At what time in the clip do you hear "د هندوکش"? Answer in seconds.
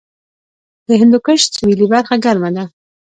0.87-1.41